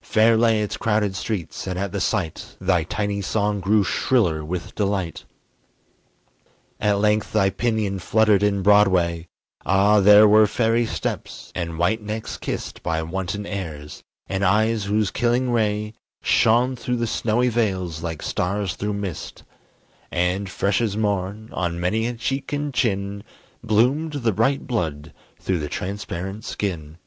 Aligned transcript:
Fair 0.00 0.36
lay 0.36 0.60
its 0.60 0.76
crowded 0.76 1.14
streets, 1.14 1.68
and 1.68 1.78
at 1.78 1.92
the 1.92 2.00
sight 2.00 2.56
Thy 2.60 2.82
tiny 2.82 3.20
song 3.22 3.60
grew 3.60 3.84
shriller 3.84 4.44
with 4.44 4.74
delight. 4.74 5.24
At 6.80 6.98
length 6.98 7.32
thy 7.32 7.50
pinion 7.50 8.00
fluttered 8.00 8.42
in 8.42 8.62
Broadway, 8.64 9.28
Ah, 9.64 10.00
there 10.00 10.26
were 10.26 10.48
fairy 10.48 10.84
steps, 10.84 11.52
and 11.54 11.78
white 11.78 12.02
necks 12.02 12.36
kissed 12.38 12.82
By 12.82 13.04
wanton 13.04 13.46
airs, 13.46 14.02
and 14.26 14.44
eyes 14.44 14.86
whose 14.86 15.12
killing 15.12 15.52
ray 15.52 15.94
Shone 16.24 16.74
through 16.74 16.96
the 16.96 17.06
snowy 17.06 17.48
veils 17.48 18.02
like 18.02 18.20
stars 18.20 18.74
through 18.74 18.94
mist; 18.94 19.44
And 20.10 20.50
fresh 20.50 20.80
as 20.80 20.96
morn, 20.96 21.50
on 21.52 21.78
many 21.78 22.08
a 22.08 22.14
cheek 22.14 22.52
and 22.52 22.74
chin, 22.74 23.22
Bloomed 23.62 24.14
the 24.14 24.32
bright 24.32 24.66
blood 24.66 25.12
through 25.38 25.60
the 25.60 25.68
transparent 25.68 26.44
skin. 26.44 26.98